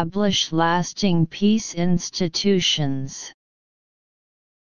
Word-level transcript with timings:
establish 0.00 0.50
lasting 0.50 1.26
peace 1.26 1.74
institutions. 1.74 3.34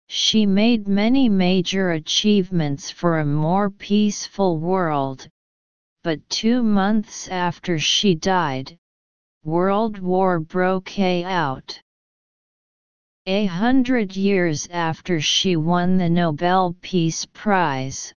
She 0.09 0.45
made 0.45 0.89
many 0.89 1.29
major 1.29 1.93
achievements 1.93 2.91
for 2.91 3.21
a 3.21 3.25
more 3.25 3.71
peaceful 3.71 4.59
world, 4.59 5.29
but 6.03 6.29
two 6.29 6.65
months 6.65 7.29
after 7.29 7.79
she 7.79 8.17
died, 8.17 8.77
World 9.45 10.01
War 10.01 10.41
broke 10.41 10.99
out. 10.99 11.81
A 13.27 13.47
hundred 13.47 14.17
years 14.17 14.67
after 14.67 15.21
she 15.21 15.55
won 15.55 15.97
the 15.97 16.11
Nobel 16.11 16.75
Peace 16.81 17.25
Prize, 17.25 18.13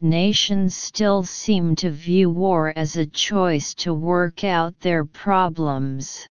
nations 0.00 0.74
still 0.74 1.22
seem 1.22 1.76
to 1.76 1.90
view 1.90 2.28
war 2.28 2.72
as 2.74 2.96
a 2.96 3.06
choice 3.06 3.72
to 3.74 3.94
work 3.94 4.42
out 4.42 4.80
their 4.80 5.04
problems. 5.04 6.26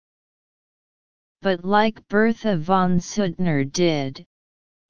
But 1.45 1.63
like 1.63 2.07
Bertha 2.07 2.57
von 2.57 2.97
Suttner 2.97 3.71
did, 3.71 4.25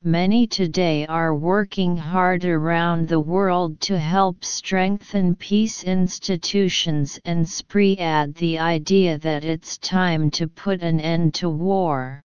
Many 0.01 0.47
today 0.47 1.05
are 1.05 1.35
working 1.35 1.97
hard 1.97 2.45
around 2.45 3.09
the 3.09 3.19
world 3.19 3.81
to 3.81 3.99
help 3.99 4.45
strengthen 4.45 5.35
peace 5.35 5.83
institutions 5.83 7.19
and 7.25 7.45
spree 7.45 7.95
spread 7.95 8.35
the 8.35 8.57
idea 8.57 9.17
that 9.17 9.43
it's 9.43 9.77
time 9.79 10.31
to 10.31 10.47
put 10.47 10.81
an 10.81 11.01
end 11.01 11.33
to 11.33 11.49
war. 11.49 12.21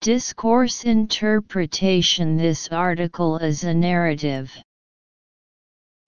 Discourse 0.00 0.82
interpretation 0.82 2.36
This 2.36 2.66
article 2.72 3.38
is 3.38 3.62
a 3.62 3.72
narrative. 3.72 4.52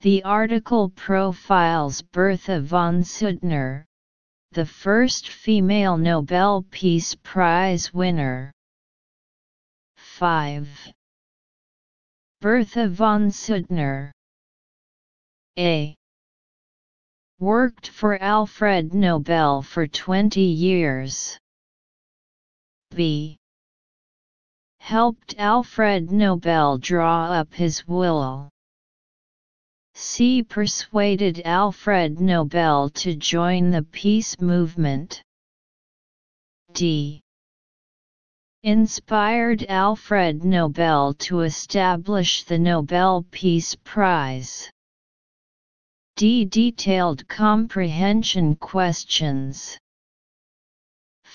The 0.01 0.25
article 0.25 0.91
profiles 0.91 2.03
Bertha 2.03 2.61
von 2.61 3.05
Suttner, 3.05 3.85
the 4.53 4.67
first 4.67 5.31
female 5.31 5.97
Nobel 5.97 6.67
Peace 6.71 7.15
Prize 7.15 7.95
winner. 7.95 8.53
5. 9.97 10.69
Bertha 12.43 12.89
von 12.89 13.31
Suttner 13.31 14.11
A. 15.59 15.95
Worked 17.39 17.89
for 17.89 18.21
Alfred 18.21 18.93
Nobel 18.93 19.63
for 19.63 19.87
20 19.87 20.43
years. 20.43 21.39
B. 22.95 23.39
Helped 24.81 25.35
Alfred 25.39 26.13
Nobel 26.13 26.77
draw 26.77 27.33
up 27.33 27.55
his 27.55 27.89
will. 27.89 28.52
C. 29.95 30.43
Persuaded 30.43 31.43
Alfred 31.45 32.21
Nobel 32.21 32.89
to 32.91 33.15
join 33.15 33.71
the 33.71 33.83
peace 33.83 34.41
movement. 34.41 35.23
D 36.73 37.23
inspired 38.63 39.67
Alfred 39.69 40.45
Nobel 40.45 41.15
to 41.15 41.41
establish 41.41 42.45
the 42.45 42.59
Nobel 42.59 43.27
Peace 43.31 43.75
Prize. 43.85 44.71
D. 46.17 46.45
Detailed 46.45 47.27
comprehension 47.29 48.55
questions 48.57 49.79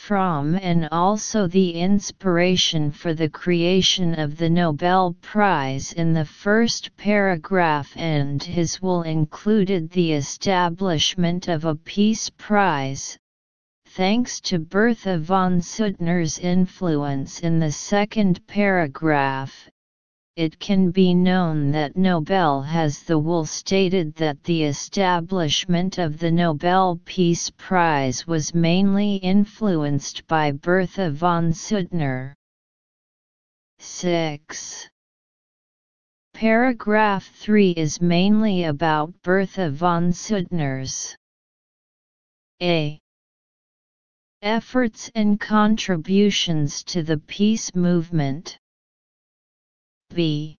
from 0.07 0.55
and 0.61 0.87
also 0.89 1.47
the 1.47 1.71
inspiration 1.71 2.89
for 2.89 3.13
the 3.13 3.27
creation 3.27 4.17
of 4.17 4.37
the 4.37 4.49
Nobel 4.49 5.13
Prize 5.21 5.91
in 5.91 6.13
the 6.13 6.23
first 6.23 6.95
paragraph 6.95 7.91
and 7.97 8.41
his 8.41 8.81
will 8.81 9.01
included 9.01 9.89
the 9.89 10.13
establishment 10.13 11.49
of 11.49 11.65
a 11.65 11.75
Peace 11.75 12.29
Prize, 12.29 13.17
Thanks 13.85 14.39
to 14.39 14.59
Bertha 14.59 15.17
von 15.17 15.59
Suttner's 15.59 16.39
influence 16.39 17.41
in 17.41 17.59
the 17.59 17.73
second 17.73 18.47
paragraph, 18.47 19.69
it 20.37 20.59
can 20.59 20.91
be 20.91 21.15
known 21.15 21.71
that 21.71 21.97
Nobel 21.97 22.61
has 22.61 23.01
the 23.01 23.17
will 23.17 23.43
stated 23.43 24.13
that 24.17 24.43
the 24.43 24.65
establishment 24.65 25.97
of 25.97 26.19
the 26.19 26.29
Nobel 26.29 27.01
Peace 27.05 27.49
Prize 27.57 28.27
was 28.27 28.53
mainly 28.53 29.15
influenced 29.15 30.27
by 30.27 30.51
Bertha 30.51 31.09
von 31.09 31.53
Suttner. 31.53 32.35
6. 33.79 34.87
Paragraph 36.35 37.27
3 37.33 37.71
is 37.71 37.99
mainly 37.99 38.65
about 38.65 39.19
Bertha 39.23 39.71
von 39.71 40.11
Suttner's 40.11 41.17
A 42.61 42.99
Efforts 44.43 45.09
and 45.15 45.39
contributions 45.39 46.83
to 46.83 47.01
the 47.01 47.17
peace 47.17 47.73
movement. 47.73 48.59
B. 50.09 50.57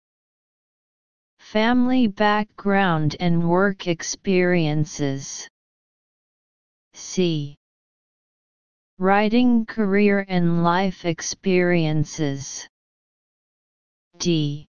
Family 1.40 2.08
background 2.08 3.16
and 3.20 3.50
work 3.50 3.88
experiences. 3.88 5.48
C. 6.94 7.56
Writing 9.00 9.66
career 9.66 10.26
and 10.28 10.64
life 10.64 11.06
experiences. 11.06 12.68
D. 14.18 14.66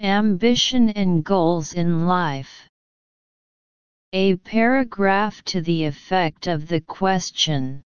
Ambition 0.00 0.90
and 0.90 1.24
goals 1.24 1.74
in 1.74 2.06
life. 2.06 2.68
A 4.12 4.36
paragraph 4.36 5.44
to 5.44 5.60
the 5.60 5.84
effect 5.84 6.46
of 6.46 6.66
the 6.66 6.80
question. 6.80 7.82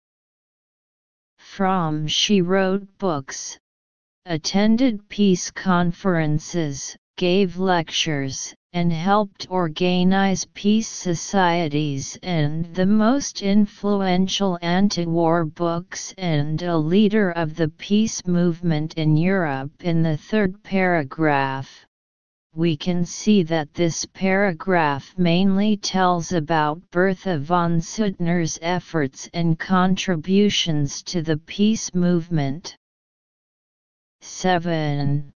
From 1.37 2.07
she 2.07 2.41
wrote 2.41 2.85
books, 2.97 3.57
attended 4.25 5.07
peace 5.09 5.51
conferences, 5.51 6.95
gave 7.17 7.57
lectures, 7.57 8.53
and 8.73 8.91
helped 8.91 9.47
organize 9.49 10.45
peace 10.53 10.87
societies 10.87 12.17
and 12.21 12.73
the 12.75 12.85
most 12.85 13.41
influential 13.41 14.59
anti-war 14.61 15.45
books 15.45 16.13
and 16.17 16.61
a 16.61 16.77
leader 16.77 17.31
of 17.31 17.55
the 17.55 17.69
peace 17.69 18.25
movement 18.27 18.93
in 18.95 19.17
Europe 19.17 19.71
in 19.81 20.03
the 20.03 20.17
third 20.17 20.61
paragraph 20.63 21.87
we 22.55 22.75
can 22.75 23.05
see 23.05 23.43
that 23.43 23.73
this 23.75 24.05
paragraph 24.05 25.13
mainly 25.17 25.77
tells 25.77 26.31
about 26.31 26.81
Bertha 26.89 27.37
von 27.37 27.79
Suttner's 27.79 28.57
efforts 28.61 29.29
and 29.33 29.57
contributions 29.57 31.03
to 31.03 31.21
the 31.21 31.37
peace 31.37 31.93
movement. 31.93 32.75
7. 34.21 35.33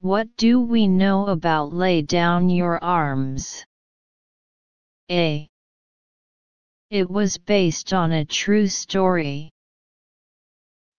What 0.00 0.28
do 0.36 0.60
we 0.60 0.86
know 0.86 1.26
about 1.28 1.72
Lay 1.72 2.02
Down 2.02 2.50
Your 2.50 2.82
Arms? 2.84 3.64
A. 5.10 5.48
It 6.90 7.08
was 7.08 7.38
based 7.38 7.94
on 7.94 8.12
a 8.12 8.24
true 8.24 8.66
story. 8.66 9.50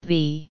B. 0.01 0.49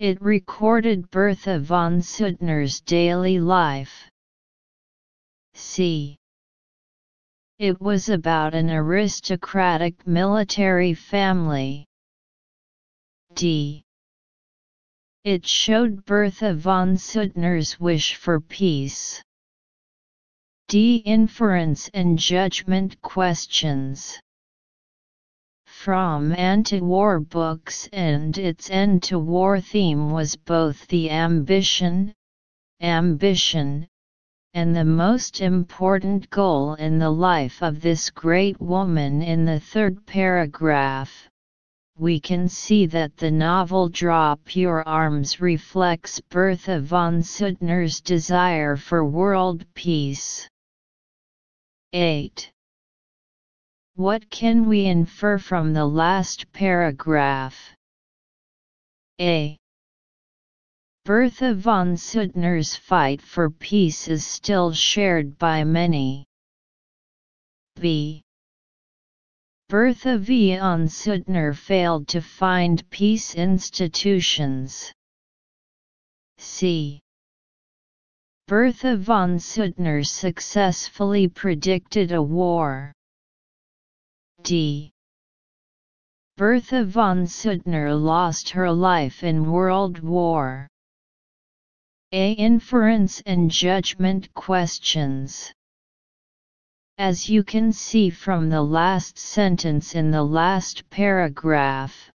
It 0.00 0.20
recorded 0.20 1.08
Bertha 1.10 1.60
von 1.60 2.00
Suttner's 2.00 2.80
daily 2.80 3.38
life. 3.38 4.10
C. 5.54 6.16
It 7.60 7.80
was 7.80 8.08
about 8.08 8.54
an 8.54 8.70
aristocratic 8.70 10.04
military 10.04 10.94
family. 10.94 11.86
D. 13.34 13.83
It 15.24 15.46
showed 15.46 16.04
Bertha 16.04 16.52
von 16.52 16.96
Suttner's 16.96 17.80
wish 17.80 18.14
for 18.14 18.40
peace. 18.40 19.22
D. 20.68 20.96
Inference 20.96 21.88
and 21.94 22.18
judgment 22.18 23.00
questions 23.00 24.20
from 25.84 26.32
anti-war 26.32 27.20
books 27.20 27.88
and 27.92 28.36
its 28.36 28.70
end-to-war 28.70 29.60
theme 29.60 30.10
was 30.10 30.36
both 30.36 30.86
the 30.88 31.10
ambition, 31.10 32.12
ambition, 32.80 33.86
and 34.54 34.76
the 34.76 34.84
most 34.84 35.40
important 35.40 36.28
goal 36.30 36.74
in 36.74 36.98
the 36.98 37.10
life 37.10 37.62
of 37.62 37.80
this 37.80 38.10
great 38.10 38.60
woman 38.60 39.22
in 39.22 39.44
the 39.44 39.60
third 39.60 40.06
paragraph. 40.06 41.28
We 41.96 42.18
can 42.18 42.48
see 42.48 42.86
that 42.86 43.16
the 43.16 43.30
novel 43.30 43.88
Drop 43.88 44.56
Your 44.56 44.86
Arms 44.88 45.40
reflects 45.40 46.20
Bertha 46.20 46.80
von 46.80 47.22
Suttner's 47.22 48.00
desire 48.00 48.76
for 48.76 49.04
world 49.04 49.64
peace. 49.74 50.48
8. 51.92 52.50
What 53.94 54.28
can 54.28 54.68
we 54.68 54.86
infer 54.86 55.38
from 55.38 55.72
the 55.72 55.86
last 55.86 56.50
paragraph? 56.52 57.56
A. 59.20 59.56
Bertha 61.04 61.54
von 61.54 61.94
Suttner's 61.94 62.74
fight 62.74 63.22
for 63.22 63.50
peace 63.50 64.08
is 64.08 64.26
still 64.26 64.72
shared 64.72 65.38
by 65.38 65.62
many. 65.62 66.26
B. 67.76 68.23
Bertha 69.68 70.18
von 70.18 70.86
Suttner 70.86 71.56
failed 71.56 72.06
to 72.08 72.20
find 72.20 72.88
peace 72.90 73.34
institutions. 73.34 74.92
C. 76.36 77.00
Bertha 78.46 78.96
von 78.96 79.38
Suttner 79.38 80.06
successfully 80.06 81.28
predicted 81.28 82.12
a 82.12 82.20
war. 82.20 82.92
D. 84.42 84.92
Bertha 86.36 86.84
von 86.84 87.24
Suttner 87.24 87.98
lost 87.98 88.50
her 88.50 88.70
life 88.70 89.22
in 89.22 89.50
World 89.50 90.00
War. 90.00 90.68
A. 92.12 92.32
Inference 92.32 93.22
and 93.24 93.50
judgment 93.50 94.32
questions. 94.34 95.52
As 96.98 97.28
you 97.28 97.42
can 97.42 97.72
see 97.72 98.08
from 98.08 98.48
the 98.48 98.62
last 98.62 99.18
sentence 99.18 99.96
in 99.96 100.12
the 100.12 100.22
last 100.22 100.88
paragraph, 100.90 102.12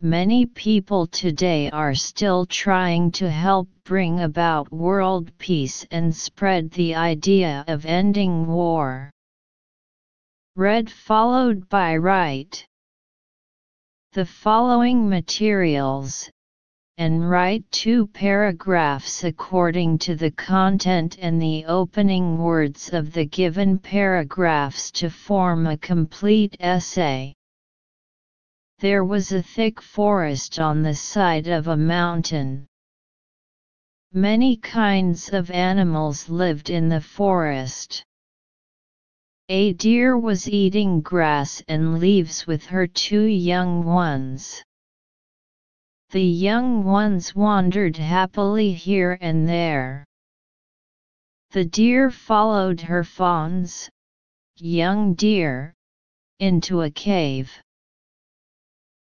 many 0.00 0.46
people 0.46 1.06
today 1.06 1.68
are 1.70 1.94
still 1.94 2.46
trying 2.46 3.10
to 3.12 3.30
help 3.30 3.68
bring 3.84 4.20
about 4.20 4.72
world 4.72 5.36
peace 5.36 5.84
and 5.90 6.16
spread 6.16 6.70
the 6.70 6.94
idea 6.94 7.62
of 7.68 7.84
ending 7.84 8.46
war. 8.46 9.10
Read 10.54 10.90
followed 10.90 11.68
by 11.68 11.98
write. 11.98 12.66
The 14.12 14.24
following 14.24 15.10
materials, 15.10 16.30
and 16.98 17.28
write 17.28 17.70
two 17.70 18.06
paragraphs 18.06 19.22
according 19.22 19.98
to 19.98 20.16
the 20.16 20.30
content 20.30 21.18
and 21.20 21.40
the 21.40 21.64
opening 21.66 22.38
words 22.38 22.92
of 22.92 23.12
the 23.12 23.26
given 23.26 23.78
paragraphs 23.78 24.90
to 24.90 25.10
form 25.10 25.66
a 25.66 25.76
complete 25.76 26.56
essay. 26.58 27.34
There 28.78 29.04
was 29.04 29.32
a 29.32 29.42
thick 29.42 29.80
forest 29.80 30.58
on 30.58 30.82
the 30.82 30.94
side 30.94 31.48
of 31.48 31.68
a 31.68 31.76
mountain. 31.76 32.66
Many 34.12 34.56
kinds 34.56 35.32
of 35.34 35.50
animals 35.50 36.30
lived 36.30 36.70
in 36.70 36.88
the 36.88 37.00
forest. 37.00 38.02
A 39.50 39.74
deer 39.74 40.18
was 40.18 40.48
eating 40.48 41.02
grass 41.02 41.62
and 41.68 41.98
leaves 41.98 42.46
with 42.46 42.64
her 42.66 42.86
two 42.86 43.24
young 43.24 43.84
ones. 43.84 44.62
The 46.10 46.22
young 46.22 46.84
ones 46.84 47.34
wandered 47.34 47.96
happily 47.96 48.72
here 48.72 49.18
and 49.20 49.48
there. 49.48 50.04
The 51.50 51.64
deer 51.64 52.10
followed 52.10 52.80
her 52.82 53.02
fawns, 53.02 53.90
young 54.56 55.14
deer, 55.14 55.74
into 56.38 56.82
a 56.82 56.90
cave. 56.90 57.52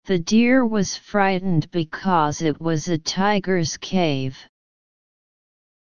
The 0.05 0.19
deer 0.19 0.65
was 0.65 0.95
frightened 0.95 1.71
because 1.71 2.41
it 2.41 2.61
was 2.61 2.87
a 2.87 2.97
tiger's 2.97 3.77
cave. 3.77 4.37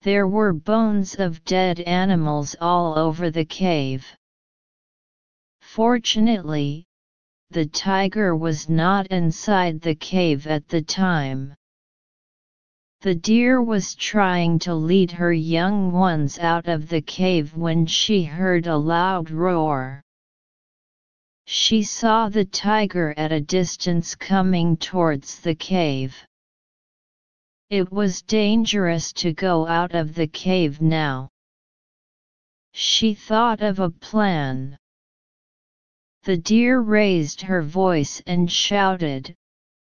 There 0.01 0.27
were 0.27 0.53
bones 0.53 1.15
of 1.15 1.43
dead 1.43 1.79
animals 1.81 2.55
all 2.59 2.97
over 2.97 3.29
the 3.29 3.45
cave. 3.45 4.05
Fortunately, 5.61 6.85
the 7.51 7.65
tiger 7.65 8.35
was 8.35 8.69
not 8.69 9.07
inside 9.07 9.81
the 9.81 9.95
cave 9.95 10.47
at 10.47 10.67
the 10.69 10.81
time. 10.81 11.53
The 13.01 13.15
deer 13.15 13.61
was 13.61 13.93
trying 13.95 14.59
to 14.59 14.73
lead 14.73 15.11
her 15.11 15.33
young 15.33 15.91
ones 15.91 16.39
out 16.39 16.67
of 16.67 16.87
the 16.87 17.01
cave 17.01 17.57
when 17.57 17.85
she 17.85 18.23
heard 18.23 18.67
a 18.67 18.77
loud 18.77 19.31
roar. 19.31 20.01
She 21.45 21.83
saw 21.83 22.29
the 22.29 22.45
tiger 22.45 23.13
at 23.17 23.31
a 23.31 23.41
distance 23.41 24.15
coming 24.15 24.77
towards 24.77 25.41
the 25.41 25.55
cave. 25.55 26.15
It 27.69 27.91
was 27.91 28.21
dangerous 28.21 29.11
to 29.13 29.33
go 29.33 29.67
out 29.67 29.93
of 29.93 30.15
the 30.15 30.27
cave 30.27 30.81
now. 30.81 31.29
She 32.73 33.13
thought 33.13 33.61
of 33.61 33.79
a 33.79 33.89
plan. 33.89 34.77
The 36.23 36.37
deer 36.37 36.79
raised 36.79 37.41
her 37.41 37.63
voice 37.63 38.21
and 38.27 38.51
shouted, 38.51 39.35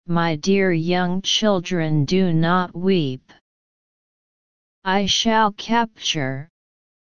My 0.07 0.35
dear 0.35 0.73
young 0.73 1.23
children 1.23 2.05
do 2.05 2.33
not 2.33 2.75
weep. 2.75 3.33
I 4.85 5.07
shall 5.07 5.53
capture, 5.53 6.49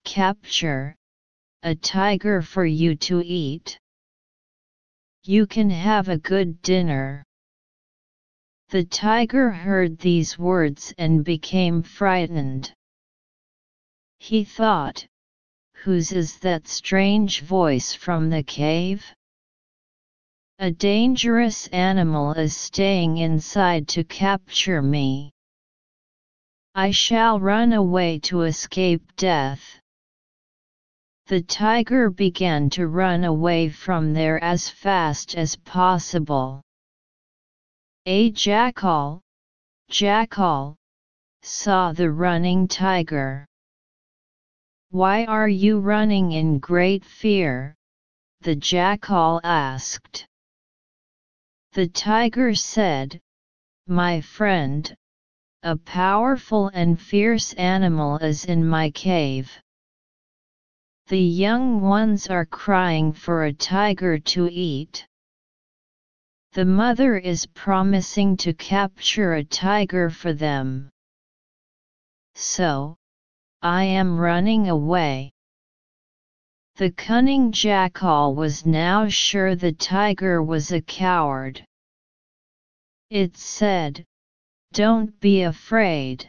capture, 0.04 0.96
a 1.62 1.76
tiger 1.76 2.42
for 2.42 2.66
you 2.66 2.96
to 3.06 3.22
eat. 3.24 3.78
You 5.22 5.46
can 5.46 5.70
have 5.70 6.08
a 6.08 6.18
good 6.18 6.60
dinner. 6.60 7.24
The 8.70 8.84
tiger 8.84 9.50
heard 9.50 9.98
these 9.98 10.36
words 10.36 10.92
and 10.98 11.24
became 11.24 11.84
frightened. 11.84 12.74
He 14.18 14.42
thought, 14.42 15.06
Whose 15.84 16.12
is 16.12 16.38
that 16.38 16.66
strange 16.66 17.42
voice 17.42 17.92
from 17.92 18.30
the 18.30 18.42
cave? 18.42 19.04
A 20.58 20.70
dangerous 20.70 21.66
animal 21.66 22.32
is 22.32 22.56
staying 22.56 23.18
inside 23.18 23.86
to 23.88 24.02
capture 24.02 24.80
me. 24.80 25.30
I 26.74 26.90
shall 26.90 27.38
run 27.38 27.74
away 27.74 28.18
to 28.20 28.44
escape 28.44 29.14
death. 29.16 29.78
The 31.26 31.42
tiger 31.42 32.08
began 32.08 32.70
to 32.70 32.88
run 32.88 33.24
away 33.24 33.68
from 33.68 34.14
there 34.14 34.42
as 34.42 34.70
fast 34.70 35.34
as 35.34 35.54
possible. 35.54 36.62
A 38.06 38.30
jackal, 38.30 39.20
jackal, 39.90 40.76
saw 41.42 41.92
the 41.92 42.10
running 42.10 42.68
tiger. 42.68 43.46
Why 44.94 45.24
are 45.24 45.48
you 45.48 45.80
running 45.80 46.30
in 46.30 46.60
great 46.60 47.04
fear? 47.04 47.74
the 48.42 48.54
jackal 48.54 49.40
asked. 49.42 50.24
The 51.72 51.88
tiger 51.88 52.54
said, 52.54 53.20
My 53.88 54.20
friend, 54.20 54.96
a 55.64 55.76
powerful 55.76 56.68
and 56.68 57.00
fierce 57.00 57.54
animal 57.54 58.18
is 58.18 58.44
in 58.44 58.64
my 58.64 58.92
cave. 58.92 59.50
The 61.08 61.18
young 61.18 61.80
ones 61.80 62.28
are 62.28 62.46
crying 62.46 63.12
for 63.12 63.46
a 63.46 63.52
tiger 63.52 64.20
to 64.20 64.48
eat. 64.48 65.08
The 66.52 66.66
mother 66.66 67.18
is 67.18 67.46
promising 67.46 68.36
to 68.36 68.54
capture 68.54 69.34
a 69.34 69.42
tiger 69.42 70.08
for 70.08 70.32
them. 70.32 70.90
So, 72.36 72.96
I 73.64 73.84
am 73.84 74.18
running 74.18 74.68
away. 74.68 75.32
The 76.76 76.90
cunning 76.90 77.50
jackal 77.50 78.34
was 78.34 78.66
now 78.66 79.08
sure 79.08 79.56
the 79.56 79.72
tiger 79.72 80.42
was 80.42 80.70
a 80.70 80.82
coward. 80.82 81.64
It 83.08 83.38
said, 83.38 84.04
Don't 84.74 85.18
be 85.18 85.44
afraid. 85.44 86.28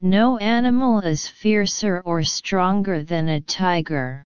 No 0.00 0.38
animal 0.38 1.00
is 1.00 1.26
fiercer 1.26 2.02
or 2.02 2.22
stronger 2.22 3.02
than 3.02 3.28
a 3.28 3.40
tiger. 3.40 4.22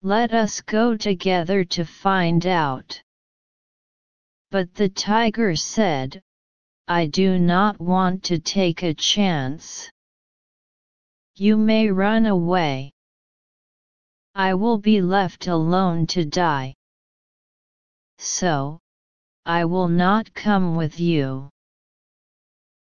Let 0.00 0.32
us 0.32 0.62
go 0.62 0.96
together 0.96 1.64
to 1.64 1.84
find 1.84 2.46
out. 2.46 2.98
But 4.50 4.74
the 4.74 4.88
tiger 4.88 5.54
said, 5.54 6.22
I 6.88 7.08
do 7.08 7.38
not 7.38 7.78
want 7.78 8.22
to 8.24 8.38
take 8.38 8.82
a 8.82 8.94
chance. 8.94 9.90
You 11.36 11.56
may 11.56 11.90
run 11.90 12.26
away. 12.26 12.92
I 14.36 14.54
will 14.54 14.78
be 14.78 15.00
left 15.00 15.48
alone 15.48 16.06
to 16.08 16.24
die. 16.24 16.74
So, 18.18 18.78
I 19.44 19.64
will 19.64 19.88
knot 19.88 20.32
come 20.32 20.76
with 20.76 21.00
you. 21.00 21.50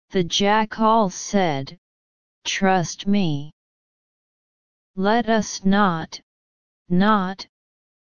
The 0.09 0.23
jackal 0.23 1.11
said, 1.11 1.77
Trust 2.43 3.05
me. 3.05 3.51
Let 4.95 5.29
us 5.29 5.63
knot, 5.63 6.19
not, 6.89 7.47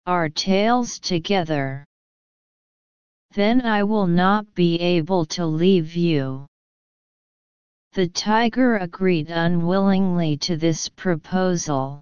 our 0.07 0.27
tails 0.27 0.99
together. 0.99 1.85
Then 3.31 3.61
I 3.61 3.83
will 3.83 4.07
not 4.07 4.53
be 4.55 4.79
able 4.79 5.25
to 5.27 5.45
leave 5.45 5.95
you. 5.95 6.47
The 7.93 8.07
tiger 8.07 8.77
agreed 8.77 9.29
unwillingly 9.29 10.37
to 10.37 10.55
this 10.55 10.87
proposal. 10.87 12.01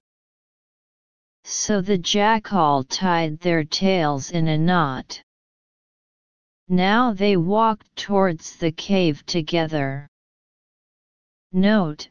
So 1.44 1.82
the 1.82 1.98
jackal 1.98 2.84
tied 2.84 3.40
their 3.40 3.64
tails 3.64 4.30
in 4.30 4.48
a 4.48 4.58
knot. 4.58 5.20
Now 6.68 7.12
they 7.12 7.38
walked 7.38 7.96
towards 7.96 8.56
the 8.58 8.72
cave 8.72 9.26
together. 9.26 10.08
Note, 11.52 12.08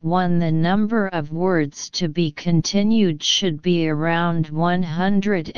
1 0.00 0.40
The 0.40 0.50
number 0.50 1.06
of 1.06 1.30
words 1.30 1.88
to 1.90 2.08
be 2.08 2.32
continued 2.32 3.22
should 3.22 3.62
be 3.62 3.88
around 3.88 4.48
150 4.48 5.52